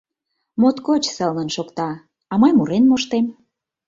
Моткоч 0.61 1.03
сылнын 1.15 1.49
шокта... 1.55 1.89
а 2.31 2.33
мый 2.41 2.51
мурен 2.57 2.83
моштем. 2.89 3.25